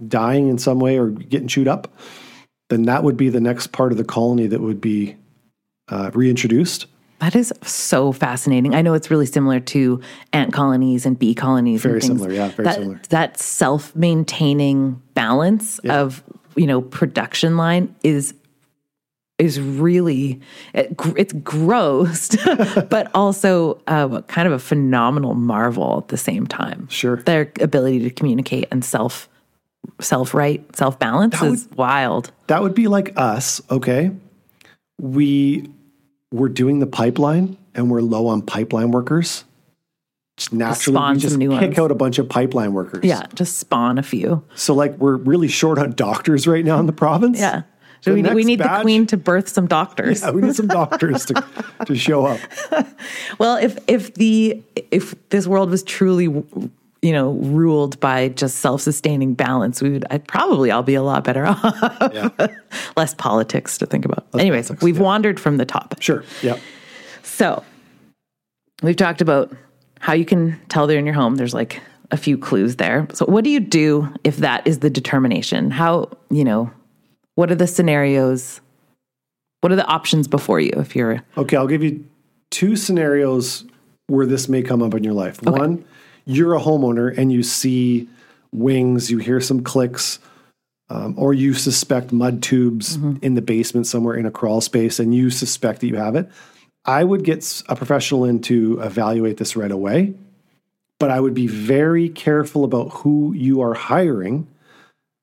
[0.08, 1.92] dying in some way or getting chewed up,
[2.70, 5.16] then that would be the next part of the colony that would be
[5.88, 6.86] uh, reintroduced.
[7.20, 8.74] That is so fascinating.
[8.74, 10.00] I know it's really similar to
[10.32, 11.80] ant colonies and bee colonies.
[11.80, 13.00] Very and similar, yeah, very that, similar.
[13.10, 16.24] That self-maintaining balance of
[16.56, 18.34] you know production line is
[19.38, 20.40] is really
[20.74, 22.28] it, it's gross,
[22.90, 26.86] but also uh, kind of a phenomenal marvel at the same time.
[26.88, 27.16] Sure.
[27.16, 29.28] their ability to communicate and self
[30.00, 32.30] self right self balance is wild.
[32.46, 34.10] That would be like us, okay?
[35.00, 35.68] We
[36.30, 39.44] we're doing the pipeline and we're low on pipeline workers.
[40.38, 41.78] Just naturally, spawn we just new pick ones.
[41.78, 43.04] out a bunch of pipeline workers.
[43.04, 44.42] Yeah, just spawn a few.
[44.54, 47.38] So like we're really short on doctors right now in the province.
[47.38, 47.62] Yeah.
[48.02, 50.22] So we, we need the queen to birth some doctors.
[50.22, 51.44] Yeah, we need some doctors to,
[51.86, 52.40] to show up.
[53.38, 54.60] Well, if if the
[54.90, 60.26] if this world was truly you know ruled by just self-sustaining balance, we would I'd
[60.26, 62.12] probably all be a lot better off.
[62.12, 62.48] Yeah.
[62.96, 64.26] Less politics to think about.
[64.34, 65.02] Anyways, politics, we've yeah.
[65.02, 66.02] wandered from the topic.
[66.02, 66.24] Sure.
[66.42, 66.58] Yeah.
[67.22, 67.62] So,
[68.82, 69.54] we've talked about
[70.00, 71.36] how you can tell they're in your home.
[71.36, 73.06] There's like a few clues there.
[73.12, 75.70] So, what do you do if that is the determination?
[75.70, 76.70] How, you know,
[77.34, 78.60] what are the scenarios?
[79.60, 82.04] What are the options before you if you're Okay, I'll give you
[82.50, 83.64] two scenarios
[84.08, 85.42] where this may come up in your life.
[85.42, 85.84] One,
[86.24, 88.08] you're a homeowner and you see
[88.52, 90.18] wings, you hear some clicks,
[90.90, 95.14] um, or you suspect mud tubes in the basement somewhere in a crawl space and
[95.14, 96.28] you suspect that you have it.
[96.84, 100.14] I would get a professional in to evaluate this right away,
[100.98, 104.48] but I would be very careful about who you are hiring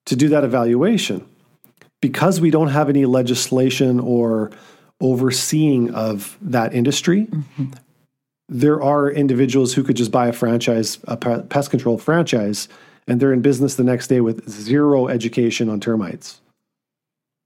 [0.06, 1.29] to do that evaluation
[2.00, 4.50] because we don't have any legislation or
[5.00, 7.28] overseeing of that industry,
[8.48, 12.68] there are individuals who could just buy a franchise, a pest control franchise,
[13.06, 16.40] and they're in business the next day with zero education on termites.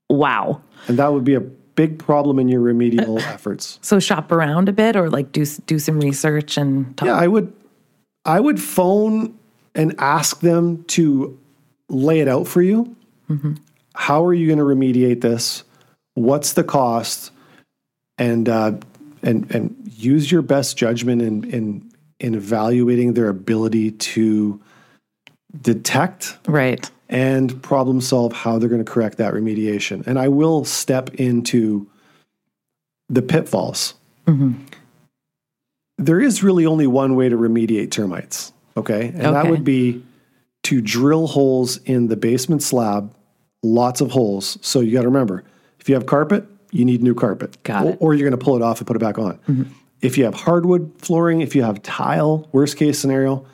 [0.09, 0.61] wow.
[0.87, 3.79] And that would be a big problem in your remedial uh, efforts.
[3.81, 7.07] So shop around a bit or like do do some research and talk.
[7.07, 7.53] Yeah, I would
[8.23, 9.37] I would phone
[9.73, 11.37] and ask them to
[11.89, 12.95] lay it out for you.
[13.29, 13.55] Mm-hmm.
[13.95, 15.63] How are you going to remediate this?
[16.13, 17.31] What's the cost?
[18.17, 18.73] And uh,
[19.23, 24.61] and and use your best judgment in in in evaluating their ability to
[25.61, 26.89] detect Right.
[27.09, 30.05] and problem solve how they're going to correct that remediation.
[30.07, 31.87] And I will step into
[33.09, 33.93] the pitfalls.
[35.97, 38.51] There is really only one way to remediate termites.
[38.75, 39.07] Okay.
[39.15, 40.03] And that would be
[40.63, 43.13] to drill holes in the basement slab,
[43.65, 44.57] lots of holes.
[44.61, 45.43] So you got to remember
[45.79, 47.61] if you have carpet, you need new carpet.
[47.63, 47.97] Got or, it.
[47.99, 49.37] or you're going to pull it off and put it back on.
[49.47, 49.63] Mm-hmm.
[50.01, 53.45] If you have hardwood flooring, if you have tile, worst case scenario,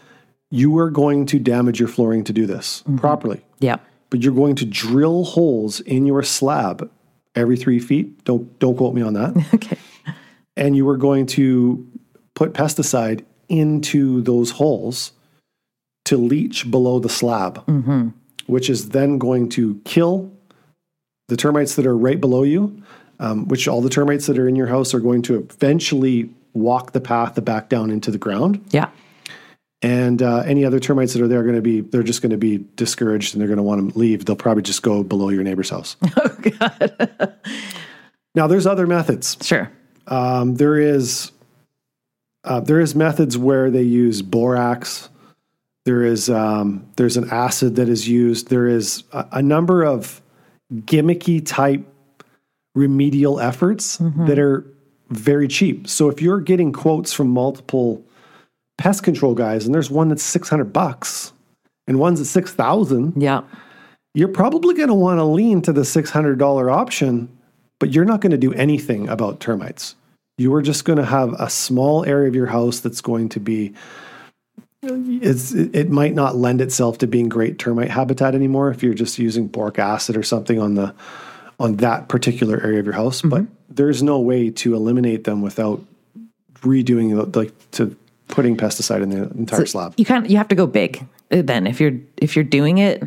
[0.49, 2.97] you are going to damage your flooring to do this mm-hmm.
[2.97, 3.41] properly.
[3.59, 3.77] Yeah.
[4.09, 6.89] But you're going to drill holes in your slab
[7.35, 8.23] every three feet.
[8.25, 9.35] Don't don't quote me on that.
[9.55, 9.77] Okay.
[10.57, 11.87] and you are going to
[12.35, 15.11] put pesticide into those holes
[16.05, 18.09] to leach below the slab, mm-hmm.
[18.47, 20.31] Which is then going to kill
[21.27, 22.81] the termites that are right below you.
[23.19, 26.93] Um, which all the termites that are in your house are going to eventually walk
[26.93, 28.89] the path back down into the ground Yeah.
[29.83, 32.31] and uh, any other termites that are there are going to be they're just going
[32.31, 35.29] to be discouraged and they're going to want to leave they'll probably just go below
[35.29, 37.35] your neighbor's house Oh god.
[38.35, 39.71] now there's other methods Sure.
[40.07, 41.31] um, there is
[42.43, 45.09] uh, there is methods where they use borax
[45.85, 48.49] there is um, there's an acid that is used.
[48.49, 50.21] There is a, a number of
[50.73, 51.85] gimmicky type
[52.75, 54.65] remedial efforts that are
[55.09, 55.87] very cheap.
[55.87, 58.03] So if you're getting quotes from multiple
[58.77, 61.33] pest control guys and there's one that's 600 bucks
[61.87, 63.41] and one's at 6000 Yeah.
[64.13, 67.27] you're probably going to want to lean to the $600 option
[67.79, 69.95] but you're not going to do anything about termites.
[70.37, 73.39] You are just going to have a small area of your house that's going to
[73.39, 73.73] be
[74.83, 78.93] it's it it might not lend itself to being great termite habitat anymore if you're
[78.95, 80.93] just using boric acid or something on the
[81.59, 85.83] on that particular area of your house but there's no way to eliminate them without
[86.61, 87.95] redoing like to
[88.27, 91.67] putting pesticide in the entire slab You kind you have to go big uh, then
[91.67, 93.03] if you're if you're doing it,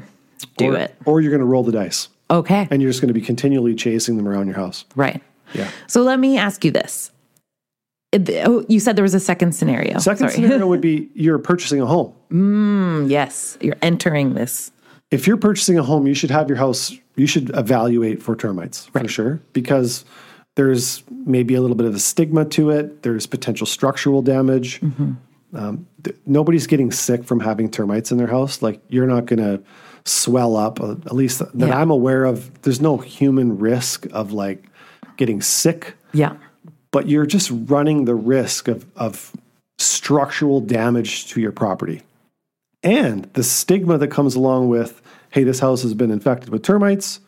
[0.58, 0.94] do or, it.
[1.04, 2.68] or you're going to roll the dice Okay.
[2.70, 5.20] and you're just going to be continually chasing them around your house right.
[5.54, 7.10] yeah So let me ask you this.
[8.44, 9.98] Oh, you said there was a second scenario.
[9.98, 10.32] Second Sorry.
[10.42, 12.12] scenario would be you're purchasing a home.
[13.08, 14.70] yes, you're entering this.
[15.10, 18.86] If you're purchasing a home, you should have your house, you should evaluate for termites
[18.86, 20.04] for sure, because
[20.56, 23.02] there's maybe a little bit of a stigma to it.
[23.02, 24.80] There's potential structural damage.
[25.52, 28.60] Um, th- nobody's getting sick from having termites in their house.
[28.62, 29.62] Like you're not going to
[30.04, 31.78] swell up, uh, at least that Yeah.
[31.80, 32.62] I'm aware of.
[32.62, 34.64] There's no human risk of like
[35.16, 36.34] getting sick Yeah.
[36.94, 39.32] But you're just running the risk of, of
[39.78, 42.02] structural damage to your property.
[42.84, 47.18] And the stigma that comes along with, hey, this house has been infected with termites,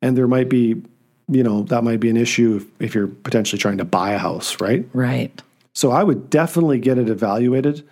[0.00, 0.80] and there might be,
[1.28, 4.18] you know, that might be an issue if, if you're potentially trying to buy a
[4.18, 4.88] house, right?
[4.94, 5.42] Right.
[5.74, 7.86] So I would definitely get it evaluated.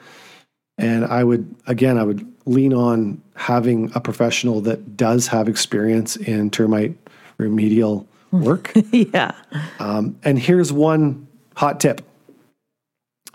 [0.79, 6.17] And I would, again, I would lean on having a professional that does have experience
[6.17, 6.97] in termite
[7.37, 8.73] remedial work.
[8.93, 9.33] yeah.
[9.79, 12.01] Um, and here's one hot tip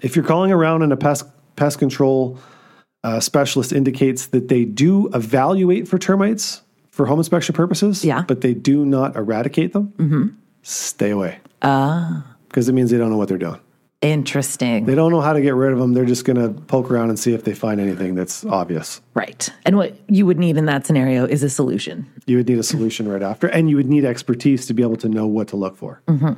[0.04, 2.38] if you're calling around and a pest, pest control
[3.04, 8.24] uh, specialist indicates that they do evaluate for termites for home inspection purposes, Yeah.
[8.28, 10.28] but they do not eradicate them, mm-hmm.
[10.64, 11.40] stay away.
[11.62, 12.26] Ah.
[12.48, 13.60] Because it means they don't know what they're doing.
[14.02, 14.86] Interesting.
[14.86, 15.94] They don't know how to get rid of them.
[15.94, 19.02] They're just going to poke around and see if they find anything that's obvious.
[19.16, 19.50] right.
[19.66, 22.06] And what you would need in that scenario is a solution.
[22.28, 24.98] You would need a solution right after, and you would need expertise to be able
[24.98, 26.02] to know what to look for.
[26.08, 26.34] Mm-hmm.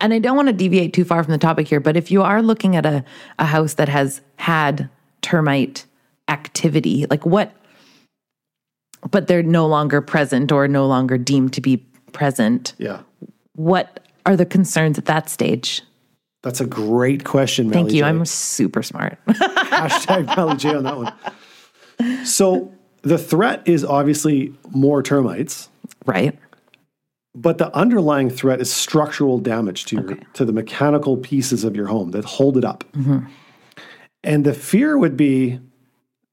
[0.00, 2.22] And I don't want to deviate too far from the topic here, but if you
[2.22, 3.04] are looking at a,
[3.38, 4.88] a house that has had
[5.20, 5.84] termite
[6.28, 7.52] activity, like what,
[9.10, 11.78] but they're no longer present or no longer deemed to be
[12.12, 13.00] present, Yeah.
[13.56, 15.82] what are the concerns at that stage?
[16.42, 17.70] That's a great question.
[17.70, 18.02] Thank you.
[18.02, 18.08] J.
[18.08, 19.18] I'm super smart.
[19.28, 22.24] Hashtag Valley J on that one.
[22.24, 22.72] So
[23.02, 25.68] the threat is obviously more termites,
[26.06, 26.38] right.
[27.34, 30.22] but the underlying threat is structural damage to your, Okay.
[30.34, 32.84] to the mechanical pieces of your home that hold it up.
[32.92, 33.26] Mm-hmm.
[34.22, 35.58] And the fear would be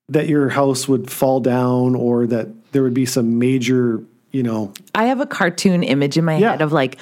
[0.09, 4.71] that your house would fall down or that there would be some major, you know,
[4.93, 6.51] I have a cartoon image in my Yeah.
[6.51, 6.97] head of like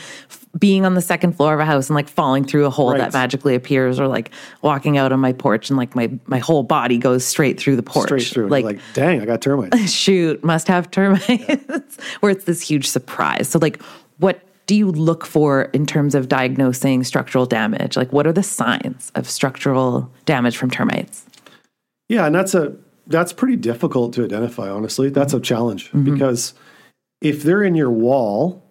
[0.58, 3.00] being on the second floor of a house and like falling through a hole Right.
[3.00, 6.62] that magically appears or like walking out on my porch and like my, my whole
[6.64, 8.06] body goes straight through the porch.
[8.06, 8.48] straight through.
[8.50, 9.92] Like, Like, like dang, I got termites.
[9.92, 11.98] shoot, must have termites.
[12.20, 13.50] Where it's this huge surprise.
[13.50, 13.82] So like
[14.20, 17.98] what do you look for in terms of diagnosing structural damage?
[17.98, 21.26] Like what are the signs of structural damage from termites?
[22.10, 22.76] Yeah, and that's a
[23.08, 25.10] that's pretty difficult to identify, honestly.
[25.10, 25.44] That's a mm-hmm.
[25.44, 26.14] challenge mm-hmm.
[26.14, 26.54] because
[27.22, 28.64] if they're in your wall,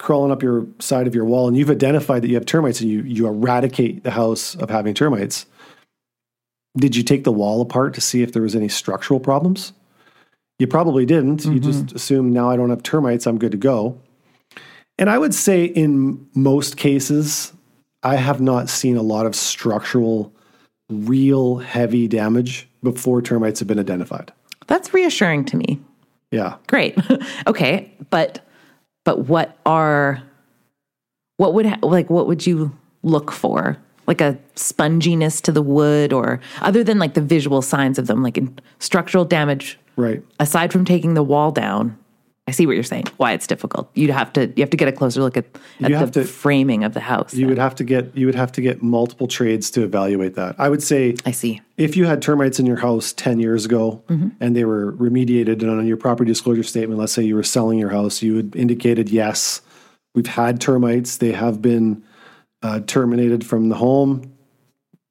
[0.00, 2.90] crawling up your side of your wall, and you've identified that you have termites and
[2.90, 5.46] you you eradicate the house of having termites,
[6.76, 9.72] did you take the wall apart to see if there was any structural problems?
[10.58, 11.44] You probably didn't.
[11.44, 11.96] You just mm-hmm.
[11.96, 13.98] assume now I don't have termites, I'm good to go.
[14.98, 17.52] And I would say in most cases,
[18.02, 20.34] I have not seen a lot of structural
[20.90, 24.32] real heavy damage before termites have been identified.
[24.66, 25.80] That's reassuring to me.
[26.30, 26.56] Yeah.
[26.66, 26.98] Great.
[27.46, 28.46] okay, but
[29.04, 30.22] but what are
[31.36, 33.76] what would like what would you look for?
[34.06, 38.22] Like a sponginess to the wood or other than like the visual signs of them
[38.22, 40.22] like in structural damage Right.
[40.38, 41.96] aside from taking the wall down.
[42.50, 43.04] I see what you're saying.
[43.16, 43.92] Why it's difficult.
[43.94, 45.44] You'd have to you have to get a closer look at,
[45.80, 47.32] at the to- framing of the house.
[47.32, 47.50] You then.
[47.50, 50.56] would have to get you would have to get multiple trades to evaluate that.
[50.58, 51.60] I would say I see.
[51.76, 55.70] if you had termites in your house 10 years ago and they were remediated and
[55.70, 59.10] on your property disclosure statement, let's say you were selling your house, you had indicated,
[59.10, 59.60] yes,
[60.16, 61.18] we've had termites.
[61.18, 62.02] They have been
[62.64, 64.36] uh, terminated from the home,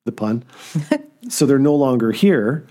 [0.04, 0.44] the pun.
[1.30, 2.68] so they're no longer here.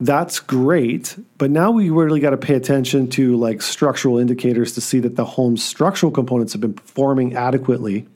[0.00, 1.16] That's great.
[1.36, 5.16] But now we really got to pay attention to like structural indicators to see that
[5.16, 8.06] the home's structural components have been performing adequately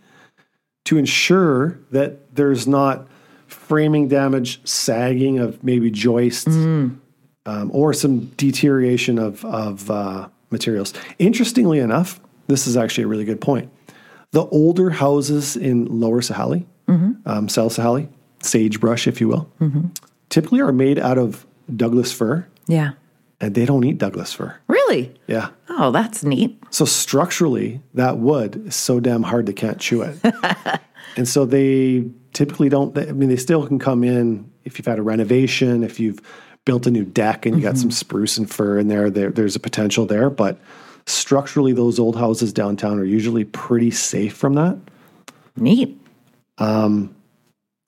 [0.87, 3.07] to ensure that there's not
[3.47, 6.47] framing damage, sagging of maybe joists,
[7.47, 10.95] um, or some deterioration of, of uh, materials.
[11.19, 13.71] Interestingly enough, this is actually a really good point.
[14.33, 16.65] The older houses in Lower Sahali,
[17.27, 18.09] um, South Sahali,
[18.43, 19.51] sagebrush, if you will,
[20.29, 22.93] typically are made out of Douglas fir, Yeah.
[23.41, 24.57] and they don't eat Douglas fir.
[24.69, 25.15] Really?
[25.27, 25.51] Yeah.
[25.69, 26.63] Oh, that's neat.
[26.71, 30.19] So structurally, that wood is so damn hard they can't chew it.
[31.17, 34.99] and so they typically don't, I mean, they still can come in if you've had
[34.99, 36.21] a renovation, if you've
[36.65, 37.95] built a new deck and you got some mm-hmm.
[37.95, 40.31] spruce and fir in there, there, there's a potential there.
[40.31, 40.59] But
[41.07, 44.79] structurally, those old houses downtown are usually pretty safe from that.
[45.57, 46.01] Neat.
[46.59, 47.15] Um,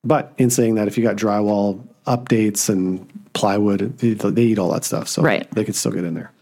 [0.04, 4.72] but in saying that, if you got drywall updates and plywood, they, they eat all
[4.72, 5.08] that stuff.
[5.08, 5.48] So Right.
[5.52, 6.32] they could still get in there.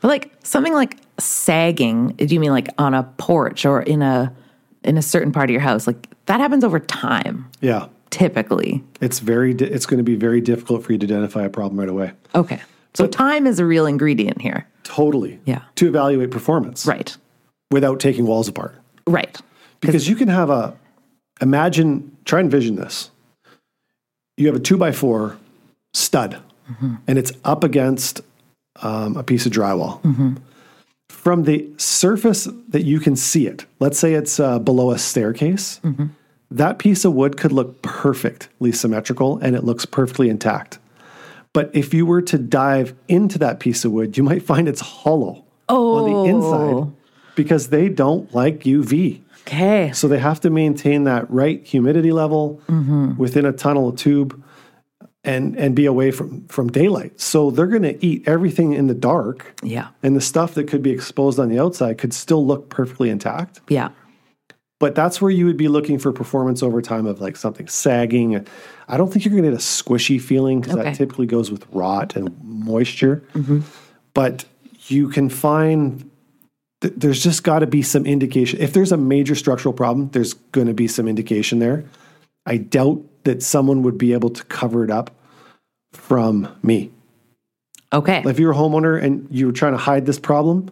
[0.00, 4.32] But like something like sagging, do you mean like on a porch or in a
[4.84, 5.86] in a certain part of your house?
[5.86, 7.86] Like that happens over time, Yeah.
[8.10, 8.84] typically.
[9.00, 11.80] It's very, di- it's going to be very difficult for you to identify a problem
[11.80, 12.12] right away.
[12.34, 12.60] Okay.
[12.94, 14.66] So time is a real ingredient here.
[14.84, 15.40] Totally.
[15.46, 15.62] Yeah.
[15.76, 16.86] To evaluate performance.
[16.86, 17.16] Right.
[17.72, 18.76] Without taking walls apart.
[19.06, 19.36] Right.
[19.80, 20.76] Because you can have a,
[21.40, 23.10] imagine, try and envision this.
[24.36, 25.36] You have a two by four
[25.94, 26.40] stud
[27.06, 28.20] and it's up against
[28.82, 30.38] um, a piece of drywall.
[31.08, 35.80] from the surface that you can see it, let's say it's uh, below a staircase,
[36.50, 40.78] that piece of wood could look perfectly symmetrical and it looks perfectly intact.
[41.54, 44.80] But if you were to dive into that piece of wood, you might find it's
[44.82, 45.94] hollow oh.
[45.96, 46.24] on the Oh.
[46.84, 46.92] inside
[47.34, 49.20] because they don't like UV.
[49.46, 49.90] Okay.
[49.94, 52.60] So they have to maintain that right humidity level
[53.16, 54.42] within a tunnel tube
[55.24, 57.20] and and be away from from daylight.
[57.20, 59.88] So they're going to eat everything in the dark Yeah.
[60.02, 63.60] and the stuff that could be exposed on the outside could still look perfectly intact.
[63.68, 63.88] Yeah.
[64.80, 68.46] But that's where you would be looking for performance over time of like something sagging.
[68.86, 70.84] I don't think you're going to get a squishy feeling because Okay.
[70.84, 73.24] that typically goes with rot and moisture.
[73.34, 73.60] Mm-hmm.
[74.14, 74.44] But
[74.86, 76.08] you can find
[76.80, 78.60] th- there's just got to be some indication.
[78.60, 81.84] If there's a major structural problem, there's going to be some indication there.
[82.46, 85.10] I doubt that someone would be able to cover it up
[85.92, 86.90] from me.
[87.92, 88.22] Okay.
[88.24, 90.70] If you're a homeowner and you were trying to hide this problem,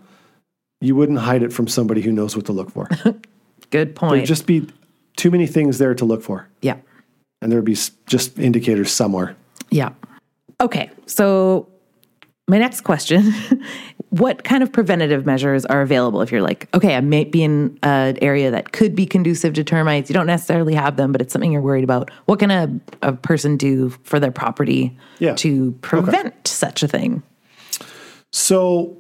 [0.81, 2.89] you wouldn't hide it from somebody who knows what to look for.
[3.71, 4.13] Good point.
[4.13, 4.69] There'd just be
[5.17, 6.77] too many things there to look for, yeah.
[7.41, 9.35] and there'd be just indicators somewhere.
[9.71, 9.91] Yeah.
[10.61, 10.91] Okay.
[11.07, 11.69] So,
[12.49, 13.35] my next question
[14.11, 17.77] What kind of preventative measures are available if you're like, okay, I may be in
[17.83, 20.09] an area that could be conducive to termites?
[20.09, 22.11] You don't necessarily have them, but it's something you're worried about.
[22.27, 25.35] What can a, a person do for their property Yeah.
[25.37, 27.23] to prevent such a thing?
[28.33, 28.97] So,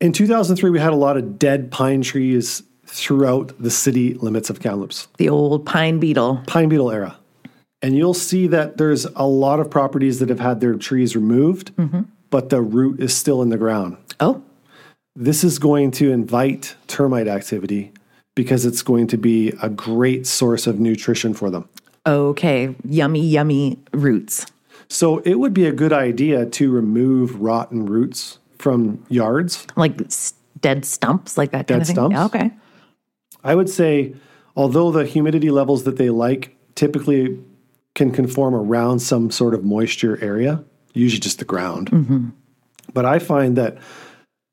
[0.00, 4.60] in 2003, we had a lot of dead pine trees throughout the city limits of
[4.60, 6.42] Kamloops, The old pine beetle.
[6.46, 7.18] pine beetle era.
[7.82, 11.74] And you'll see that there's a lot of properties that have had their trees removed,
[11.76, 12.02] mm-hmm.
[12.34, 13.96] But the root is still in the ground.
[14.18, 14.42] Oh,
[15.14, 17.92] This is going to invite termite activity
[18.34, 21.68] because it's going to be a great source of nutrition for them.
[22.04, 22.74] okay.
[22.84, 24.46] Yummy, yummy roots.
[24.88, 29.64] So it would be a good idea to remove rotten roots from yards.
[29.76, 29.96] Like
[30.60, 31.94] dead stumps, like that kind Dead of thing.
[31.94, 32.14] stumps?
[32.14, 32.50] Yeah, okay.
[33.44, 34.16] I would say,
[34.56, 37.38] although the humidity levels that they like typically
[37.94, 42.32] can conform around some sort of moisture area, usually just the ground.
[42.92, 43.78] But I find that,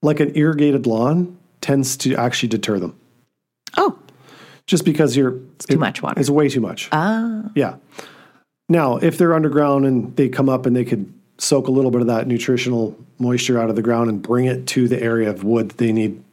[0.01, 2.95] like an irrigated lawn, tends to actually deter them
[3.77, 3.97] Oh,
[4.67, 6.19] just because you're it's too much water.
[6.19, 6.89] It's way too much.
[6.91, 7.43] Ah.
[7.55, 7.75] Yeah.
[8.69, 12.01] Now, if they're underground and they come up and they could soak a little bit
[12.01, 15.43] of that nutritional moisture out of the ground and bring it to the area of
[15.43, 16.23] wood that they need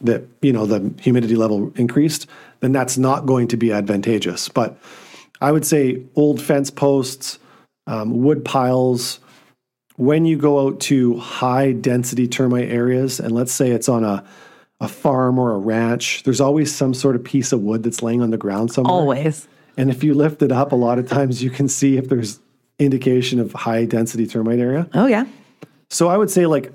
[0.00, 2.26] that, you know, the humidity level increased,
[2.60, 4.48] then that's not going to be advantageous.
[4.48, 4.76] But
[5.40, 7.38] I would say old fence posts,
[7.86, 9.20] um, wood piles,
[9.98, 14.24] when you go out to high density termite areas, and let's say it's on a,
[14.80, 18.22] a farm or a ranch, there's always some sort of piece of wood that's laying
[18.22, 18.92] on the ground somewhere.
[18.92, 19.48] Always.
[19.76, 22.38] And if you lift it up, a lot of times you can see if there's
[22.78, 24.88] indication of high density termite area.
[24.94, 25.26] Oh, yeah.
[25.90, 26.72] So I would say like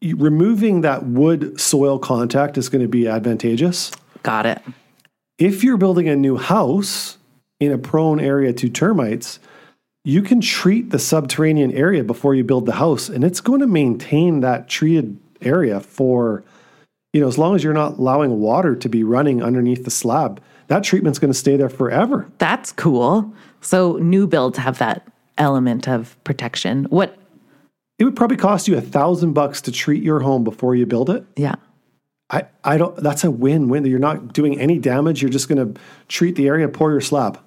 [0.00, 3.90] removing that wood soil contact is going to be advantageous.
[4.22, 4.62] Got it.
[5.38, 7.18] If you're building a new house
[7.58, 9.40] in a prone area to termites,
[10.04, 13.66] you can treat the subterranean area before you build the house and it's going to
[13.66, 16.42] maintain that treated area for
[17.12, 20.40] you know as long as you're not allowing water to be running underneath the slab
[20.68, 23.32] that treatment's going to stay there forever That's cool.
[23.60, 25.06] So new builds have that
[25.38, 26.84] element of protection.
[26.84, 27.16] What?
[27.98, 31.08] it would probably cost you a thousand bucks to treat your home before you build
[31.10, 31.54] it Yeah.
[32.30, 35.80] i, I don't that's a win-win you're not doing any damage you're just going to
[36.08, 37.38] treat the area pour your slab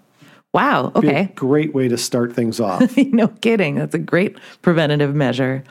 [0.55, 0.89] Wow.
[1.01, 1.31] Be a Okay.
[1.35, 3.75] great way to start things off no kidding.
[3.75, 5.63] That's a great preventative measure.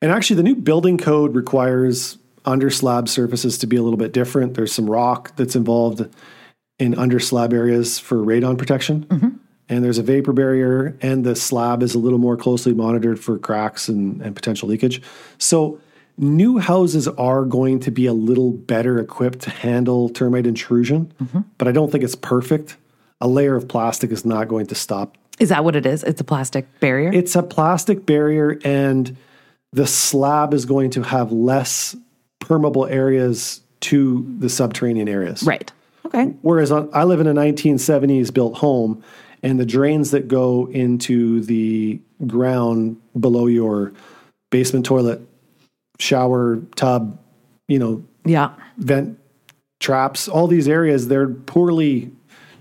[0.00, 4.12] And actually, the new building code requires under slab surfaces to be a little bit
[4.12, 4.54] different.
[4.54, 6.08] There's some rock that's involved
[6.78, 9.04] in under slab areas for radon protection.
[9.06, 9.28] Mm-hmm.
[9.70, 13.38] And there's a vapor barrier, and the slab is a little more closely monitored for
[13.38, 15.00] cracks and, and potential leakage.
[15.38, 15.80] So,
[16.18, 21.40] new houses are going to be a little better equipped to handle termite intrusion, mm-hmm.
[21.56, 22.76] but I don't think it's perfect.
[23.24, 26.02] A layer of plastic is not going to stop Is that what it is?
[26.04, 27.10] It's a plastic barrier.
[27.12, 29.16] it's a plastic barrier, and
[29.72, 31.96] the slab is going to have less
[32.38, 35.42] permeable areas to the subterranean areas.
[35.42, 35.72] right.
[36.06, 36.26] Okay.
[36.42, 39.02] Whereas on, I live in a 1970s built home,
[39.42, 43.92] and the drains that go into the ground below your
[44.50, 45.20] basement toilet,
[45.98, 47.18] shower, tub,
[47.68, 48.50] you know, Yeah.
[48.76, 49.18] vent
[49.80, 52.12] traps, all these areas, they're poorly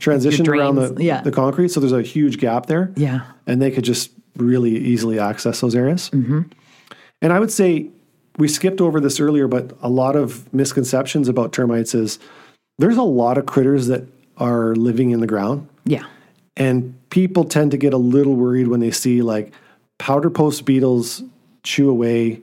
[0.03, 1.21] transitioned around the, yeah.
[1.21, 1.69] the concrete.
[1.69, 3.21] So there's a huge gap there Yeah.
[3.47, 6.09] and they could just really easily access those areas.
[6.11, 6.41] Mm-hmm.
[7.21, 7.89] And I would say
[8.37, 12.19] we skipped over this earlier, but a lot of misconceptions about termites is
[12.79, 14.03] there's a lot of critters that
[14.37, 16.05] are living in the ground, Yeah.
[16.57, 19.53] and people tend to get a little worried when they see like
[19.99, 21.21] powder post beetles
[21.61, 22.41] chew away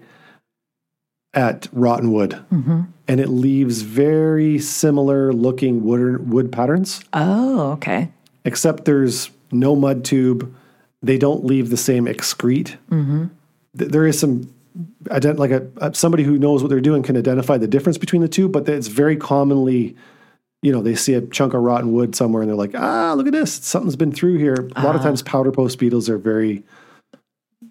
[1.33, 2.83] at rotten wood, mm-hmm.
[3.07, 7.03] and it leaves very similar looking wood wood patterns.
[7.13, 8.11] Oh, okay.
[8.45, 10.55] except there's no mud tube.
[11.03, 12.77] They don't leave the same excrete.
[12.91, 13.27] Mm-hmm.
[13.79, 14.53] Th- There is some
[15.05, 18.29] ident- like a, somebody who knows what they're doing can identify the difference between the
[18.29, 19.97] two, but it's very commonly,
[20.63, 23.27] you know, they see a chunk of rotten wood somewhere and they're like, ah, look
[23.27, 24.69] at this, something's been through here.
[24.77, 25.05] A lot of ah.
[25.05, 26.63] times, powder post beetles are very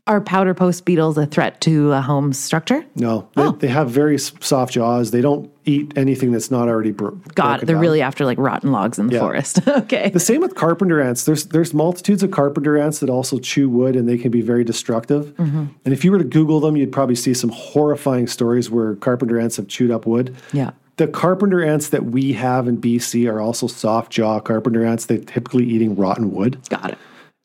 [0.08, 2.84] Are powder post beetles a threat to a home structure?
[2.96, 3.52] no, they, oh.
[3.52, 5.12] they have very soft jaws.
[5.12, 8.72] They don't eat anything that's not already bro- got broken they're really after like rotten
[8.72, 9.20] logs in the Yeah.
[9.20, 9.60] forest.
[9.68, 10.10] okay.
[10.10, 11.26] The same with carpenter ants.
[11.26, 14.64] There's there's multitudes of carpenter ants that also chew wood and they can be very
[14.64, 15.28] destructive.
[15.36, 15.66] Mm-hmm.
[15.86, 19.40] And if you were to Google them, you'd probably see some horrifying stories where carpenter
[19.40, 20.36] ants have chewed up wood.
[20.54, 20.72] Yeah.
[20.98, 25.06] The carpenter ants that we have in BC are also soft jaw carpenter ants.
[25.06, 26.58] They're typically eating rotten wood.
[26.70, 26.98] Got it.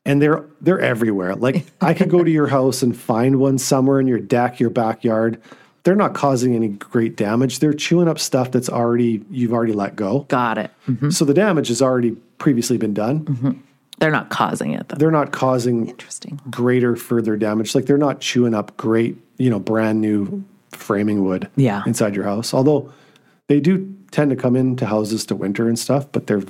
[0.05, 1.35] And they're they're everywhere.
[1.35, 4.69] Like I could go to your house and find one somewhere in your deck, your
[4.69, 5.41] backyard.
[5.83, 7.59] They're not causing any great damage.
[7.59, 10.21] They're chewing up stuff that's already you've already let go.
[10.29, 10.71] Got it.
[10.87, 11.11] Mhm.
[11.13, 13.61] So the damage has already previously been done.
[13.99, 14.97] They're not causing it though.
[14.97, 16.39] they're not causing Interesting.
[16.51, 17.73] greater further damage.
[17.73, 21.81] Like they're not chewing up great, you know, brand new framing wood Yeah.
[21.87, 22.53] inside your house.
[22.53, 22.91] Although
[23.47, 26.43] they do tend to come into houses to winter and stuff, but they're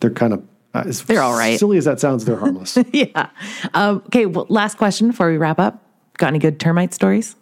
[0.00, 0.42] they're kind of
[0.74, 1.58] uh, as They're all right.
[1.58, 2.78] Silly as that sounds, they're harmless.
[2.92, 3.30] yeah.
[3.74, 4.26] Um, okay.
[4.26, 5.82] Well, last question before we wrap up.
[6.18, 7.36] Got any good termite stories?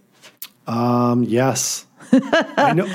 [0.66, 2.92] um, yes, I know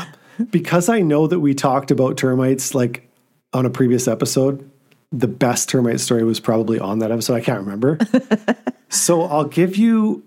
[0.50, 3.10] because I know that we talked about termites like
[3.54, 4.70] on a previous episode.
[5.12, 7.36] The best termite story was probably on that episode.
[7.36, 7.98] I can't remember.
[8.90, 10.24] so I'll give you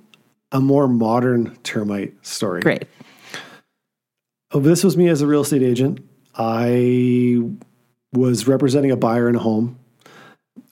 [0.53, 2.61] a more modern termite story.
[2.61, 2.85] Great.
[4.53, 6.01] Oh, this was me as a real estate agent.
[6.37, 7.43] I
[8.13, 9.79] was representing a buyer in a home.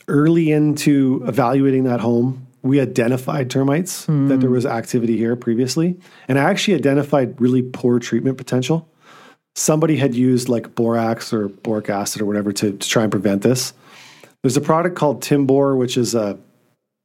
[0.09, 4.53] Early into evaluating that home, we identified termites, that there hmm.
[4.53, 5.99] was activity here previously.
[6.29, 8.89] And I actually identified really poor treatment potential.
[9.55, 13.43] Somebody had used like borax or boric acid or whatever to, to try and prevent
[13.43, 13.75] this.
[14.43, 16.39] There's a product called Timbor, which is a,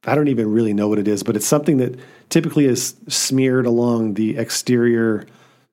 [0.04, 1.98] I don't even really know what it is, but it's something that
[2.30, 5.26] typically is smeared along the exterior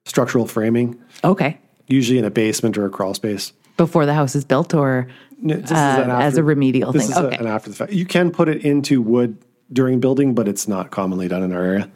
[0.06, 1.58] structural framing, Okay.
[1.88, 3.54] usually in a basement or a crawl space.
[3.78, 5.08] Before the house is built or
[5.42, 7.12] No, this is uh, an as a remedial this thing.
[7.12, 7.38] is a- okay.
[7.38, 7.92] an after the fact.
[7.92, 9.38] You can put it into wood
[9.72, 11.90] during building, but it's not commonly done in our area.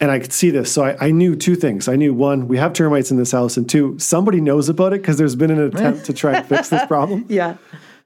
[0.00, 0.72] And I could see this.
[0.72, 1.86] So I, I knew two things.
[1.86, 5.02] I knew one, we have termites in this house, and two, somebody knows about it
[5.02, 7.26] because there's been an attempt to try and fix this problem.
[7.28, 7.56] yeah.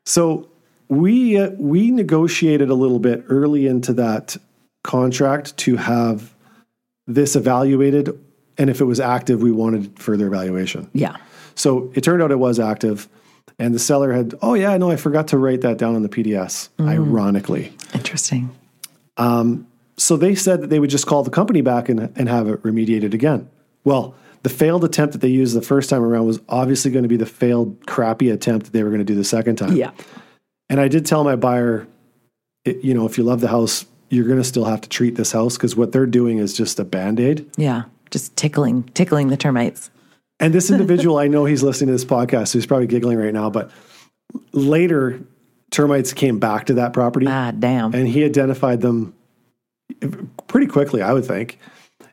[0.04, 0.48] So
[0.88, 4.36] we uh, we negotiated a little bit early into that
[4.82, 6.34] contract to have
[7.06, 8.18] this evaluated,
[8.58, 10.90] and if it was active, we wanted further evaluation.
[10.94, 11.16] Yeah.
[11.54, 13.08] So it turned out it was active,
[13.58, 16.08] and the seller had, oh yeah, no, I forgot to write that down on the
[16.08, 16.68] PDS.
[16.78, 16.88] Mm.
[16.88, 18.54] Ironically, Interesting.
[19.16, 22.48] Um, so they said that they would just call the company back and, and have
[22.48, 23.48] it remediated again.
[23.84, 27.08] Well, the failed attempt that they used the first time around was obviously going to
[27.08, 29.76] be the failed, crappy attempt that they were going to do the second time.
[29.76, 29.92] Yeah.
[30.68, 31.86] And I did tell my buyer,
[32.64, 35.16] it, you know, if you love the house, you're going to still have to treat
[35.16, 37.48] this house because what they're doing is just a band aid.
[37.56, 37.84] Yeah.
[38.10, 39.90] Just tickling, tickling the termites.
[40.44, 43.32] And this individual, I know he's listening to this podcast, so he's probably giggling right
[43.32, 43.70] now, but
[44.52, 45.18] later,
[45.70, 47.94] termites came back to that property Ah, damn.
[47.94, 49.14] and he identified them
[50.46, 51.58] pretty quickly, I would think.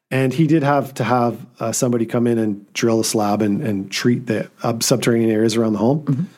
[0.09, 3.61] And he did have to have uh, somebody come in and drill a slab and,
[3.61, 6.29] and treat the uh, subterranean areas around the home.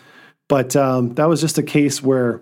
[0.49, 2.41] But um, that was just a case where,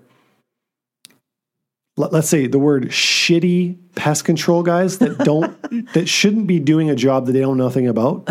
[1.97, 5.61] let, let's say the word shitty pest control guys that don't,
[5.93, 8.29] that shouldn't be doing a job that they don't know nothing about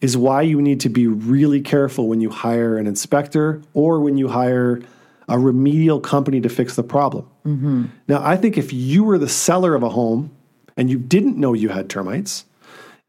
[0.00, 4.16] is why you need to be really careful when you hire an inspector or when
[4.16, 4.80] you hire
[5.28, 7.28] a remedial company to fix the problem.
[7.44, 7.84] Mm-hmm.
[8.06, 10.30] Now, I think if you were the seller of a home
[10.76, 12.44] and you didn't know you had termites,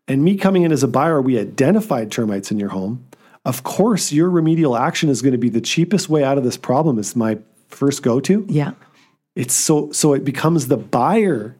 [0.08, 3.06] and me coming in as a buyer, we identified termites in your home,
[3.46, 6.58] of course, your remedial action is going to be the cheapest way out of this
[6.58, 7.38] problem, is my
[7.68, 8.46] first go to.
[8.50, 8.72] yeah.
[9.36, 11.56] It's so so it becomes the buyer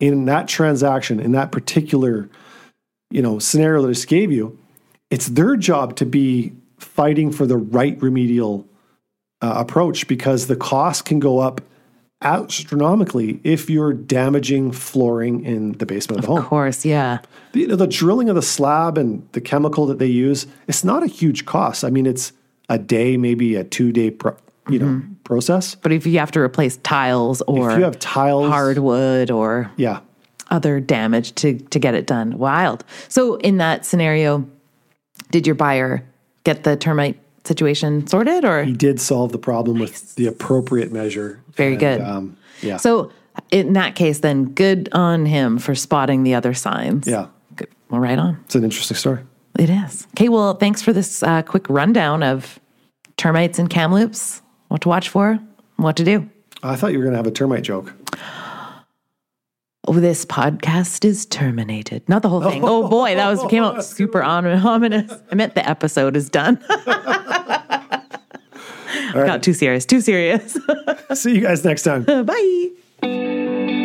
[0.00, 2.28] in that transaction, in that particular,
[3.10, 4.58] you know, scenario that I just gave you,
[5.12, 8.66] it's their job to be fighting for the right remedial
[9.42, 11.60] uh, approach because the cost can go up
[12.22, 16.44] astronomically if you're damaging flooring in the basement of the Of home.
[16.44, 16.84] Of course.
[16.84, 17.18] Yeah.
[17.52, 21.06] The, the drilling of the slab and the chemical that they use, it's not a
[21.06, 21.84] huge cost.
[21.84, 22.32] I mean, it's
[22.70, 24.34] a day, maybe a two day, pro,
[24.70, 25.74] you know, process.
[25.74, 30.00] But if you have to replace tiles or If you have tiles, hardwood or yeah,
[30.48, 32.38] other damage to to get it done.
[32.38, 32.84] Wild.
[33.08, 34.48] So in that scenario,
[35.32, 36.04] did your buyer
[36.44, 41.42] get the termite situation sorted or he did solve the problem with the appropriate measure.
[41.56, 42.00] Very And, good.
[42.00, 42.76] Um, yeah.
[42.76, 43.10] so
[43.50, 47.08] in that case then good on him for spotting the other signs.
[47.08, 47.26] Yeah.
[47.56, 47.68] Good.
[47.90, 48.38] Well, right on.
[48.44, 49.20] It's an interesting story.
[49.58, 50.06] It is.
[50.16, 52.60] Okay, well, thanks for this uh, quick rundown of
[53.16, 55.38] termites and Kamloops, what to watch for,
[55.76, 56.28] what to do.
[56.62, 57.92] I thought you were going to have a termite joke.
[59.88, 62.08] Oh, this podcast is terminated.
[62.08, 62.62] Not the whole thing.
[62.64, 65.12] Oh boy, that was came out super ominous.
[65.30, 66.64] I meant the episode is done.
[69.14, 69.84] Not too serious.
[69.84, 70.56] Too serious.
[71.14, 72.04] See you guys next time.
[72.04, 73.78] Bye.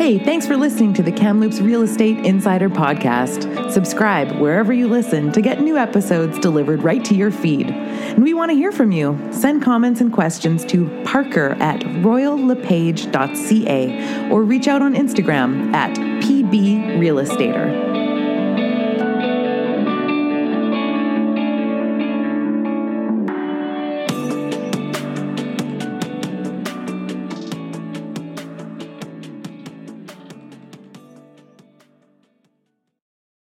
[0.00, 3.70] Hey, thanks for listening to the Kamloops Real Estate Insider Podcast.
[3.70, 7.68] Subscribe wherever you listen to get new episodes delivered right to your feed.
[7.68, 9.18] And we want to hear from you.
[9.30, 17.89] Send comments and questions to parker at royallepage.ca or reach out on Instagram at pbrealestater.